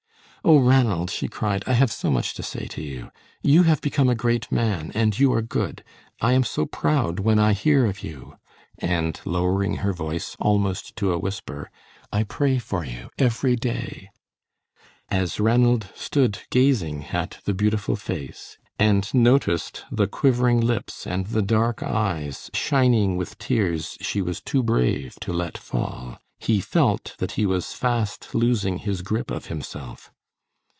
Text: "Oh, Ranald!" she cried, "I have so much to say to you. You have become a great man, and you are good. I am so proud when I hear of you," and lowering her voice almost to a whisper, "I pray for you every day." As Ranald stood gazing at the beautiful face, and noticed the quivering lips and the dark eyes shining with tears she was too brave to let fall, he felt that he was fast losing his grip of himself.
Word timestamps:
"Oh, 0.43 0.57
Ranald!" 0.57 1.11
she 1.11 1.27
cried, 1.27 1.63
"I 1.67 1.73
have 1.73 1.91
so 1.91 2.09
much 2.09 2.33
to 2.33 2.41
say 2.41 2.65
to 2.69 2.81
you. 2.81 3.11
You 3.43 3.61
have 3.61 3.79
become 3.79 4.09
a 4.09 4.15
great 4.15 4.51
man, 4.51 4.91
and 4.95 5.19
you 5.19 5.31
are 5.33 5.43
good. 5.43 5.83
I 6.19 6.33
am 6.33 6.43
so 6.43 6.65
proud 6.65 7.19
when 7.19 7.37
I 7.37 7.53
hear 7.53 7.85
of 7.85 8.01
you," 8.01 8.37
and 8.79 9.21
lowering 9.23 9.75
her 9.85 9.93
voice 9.93 10.35
almost 10.39 10.95
to 10.95 11.13
a 11.13 11.19
whisper, 11.19 11.69
"I 12.11 12.23
pray 12.23 12.57
for 12.57 12.83
you 12.83 13.11
every 13.19 13.55
day." 13.55 14.09
As 15.09 15.39
Ranald 15.39 15.89
stood 15.93 16.39
gazing 16.49 17.05
at 17.13 17.37
the 17.45 17.53
beautiful 17.53 17.95
face, 17.95 18.57
and 18.79 19.13
noticed 19.13 19.83
the 19.91 20.07
quivering 20.07 20.59
lips 20.59 21.05
and 21.05 21.27
the 21.27 21.43
dark 21.43 21.83
eyes 21.83 22.49
shining 22.55 23.15
with 23.15 23.37
tears 23.37 23.95
she 24.01 24.23
was 24.23 24.41
too 24.41 24.63
brave 24.63 25.19
to 25.19 25.31
let 25.33 25.55
fall, 25.55 26.17
he 26.39 26.59
felt 26.59 27.13
that 27.19 27.33
he 27.33 27.45
was 27.45 27.73
fast 27.73 28.33
losing 28.33 28.79
his 28.79 29.03
grip 29.03 29.29
of 29.29 29.45
himself. 29.45 30.11